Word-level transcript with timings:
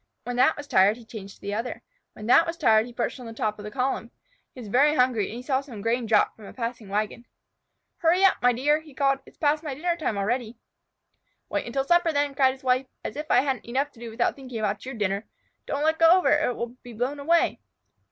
When 0.23 0.35
that 0.37 0.57
was 0.57 0.65
tired 0.67 0.97
he 0.97 1.05
changed 1.05 1.35
to 1.35 1.41
the 1.41 1.53
other. 1.53 1.83
When 2.13 2.25
that 2.25 2.47
was 2.47 2.57
tired 2.57 2.87
he 2.87 2.91
perched 2.91 3.19
on 3.19 3.27
the 3.27 3.33
top 3.35 3.59
of 3.59 3.63
the 3.63 3.69
column. 3.69 4.09
He 4.51 4.59
was 4.59 4.67
very 4.67 4.95
hungry, 4.95 5.27
and 5.27 5.35
he 5.35 5.43
saw 5.43 5.61
some 5.61 5.83
grain 5.83 6.07
dropped 6.07 6.35
from 6.35 6.45
a 6.45 6.53
passing 6.53 6.89
wagon. 6.89 7.27
"Hurry 7.97 8.23
up, 8.23 8.41
my 8.41 8.51
dear!" 8.51 8.79
he 8.81 8.95
called. 8.95 9.19
"It 9.27 9.33
is 9.33 9.37
past 9.37 9.61
my 9.63 9.75
dinner 9.75 9.95
time 9.95 10.17
already." 10.17 10.57
"Wait 11.49 11.67
until 11.67 11.83
supper 11.83 12.11
then," 12.11 12.33
cried 12.33 12.53
his 12.53 12.63
wife. 12.63 12.87
"As 13.05 13.15
if 13.15 13.29
I 13.29 13.41
hadn't 13.41 13.65
enough 13.67 13.91
to 13.91 13.99
do 13.99 14.09
without 14.09 14.35
thinking 14.35 14.57
about 14.57 14.87
your 14.87 14.95
dinner! 14.95 15.27
Don't 15.67 15.83
let 15.83 15.99
go 15.99 16.17
of 16.17 16.25
it 16.25 16.29
or 16.45 16.49
it 16.49 16.55
will 16.55 16.69
be 16.81 16.93
blown 16.93 17.19
away." 17.19 17.59